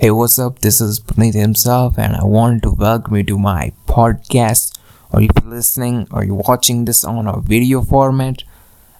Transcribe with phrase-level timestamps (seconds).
[0.00, 0.60] Hey, what's up?
[0.60, 4.78] This is Puneet himself, and I want to welcome you to my podcast.
[5.12, 8.42] Or if you're listening or you're watching this on a video format,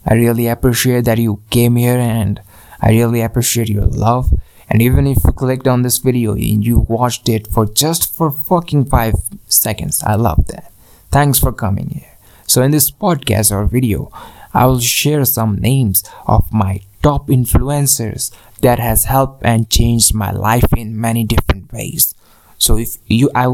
[0.04, 2.42] I really appreciate that you came here and
[2.82, 4.30] I really appreciate your love.
[4.68, 8.30] And even if you clicked on this video and you watched it for just for
[8.30, 9.14] fucking five
[9.48, 10.70] seconds, I love that.
[11.10, 12.18] Thanks for coming here.
[12.46, 14.12] So in this podcast or video,
[14.52, 18.30] I will share some names of my top influencers
[18.60, 22.14] that has helped and changed my life in many different ways.
[22.58, 23.46] So if you i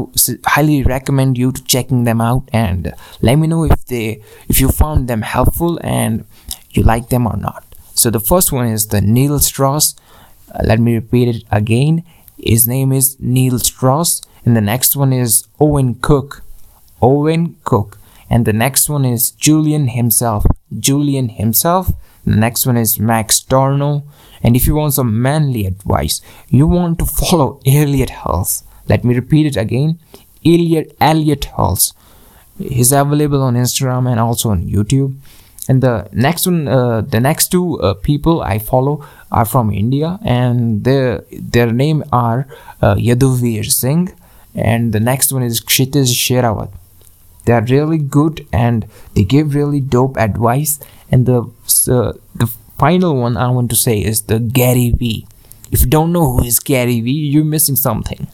[0.45, 4.67] highly recommend you to checking them out and let me know if they if you
[4.67, 6.25] found them helpful and
[6.71, 7.63] you like them or not.
[7.95, 9.95] So the first one is the neil strauss.
[10.53, 12.03] Uh, let me repeat it again.
[12.37, 16.43] His name is neil strauss and the next one is owen cook.
[17.01, 17.97] Owen cook.
[18.29, 20.45] And the next one is julien himself.
[20.77, 21.91] Julien himself
[22.35, 24.03] next one is Max Tornow.
[24.43, 28.63] And if you want some manly advice, you want to follow Elliott Hulse.
[28.87, 29.99] Let me repeat it again.
[30.45, 31.93] Elliott Elliott Hulse.
[32.59, 35.17] He's available on Instagram and also on YouTube.
[35.69, 40.17] And the next one, uh, the next two uh, people I follow are from India,
[40.23, 42.47] and their their name are
[42.81, 44.13] uh, Yaduvir Singh,
[44.55, 46.71] and the next one is Kshitij Sherawat.
[47.47, 50.79] They are really good, and they give really dope advice.
[51.09, 51.43] And the
[51.89, 55.25] uh, the final one i want to say is the gary vee
[55.71, 58.27] if you don't know who is gary vee you're missing something.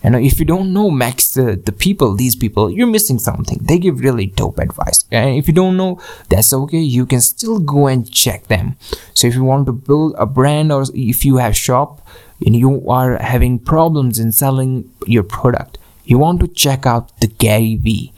[0.00, 3.58] And if you don't know max the, the people these people you're missing something.
[3.60, 5.04] They give really dope advice.
[5.10, 6.78] And if you don't know that's okay.
[6.78, 8.76] You can still go and check them.
[9.12, 12.06] So if you want to build a brand or if you have shop
[12.46, 17.26] and you are having problems in selling your product you want to check out the
[17.26, 18.12] gary vee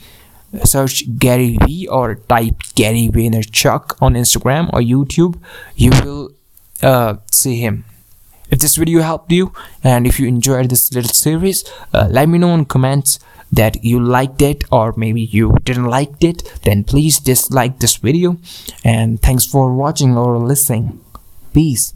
[0.65, 5.39] search Gary Vee or type Gary Vaynerchuk on Instagram or YouTube,
[5.77, 6.31] you will
[6.83, 7.84] uh, see him.
[8.51, 9.53] If this video helped you
[9.84, 13.20] and if you enjoyed this little series, uh, let me know in comments
[13.53, 18.39] that you liked it or maybe you didn't like it then please dislike this video.
[18.85, 21.01] And thanks for watching or listening.
[21.53, 21.95] Peace